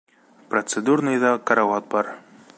[0.53, 2.15] Процедурныйҙа карауат бар.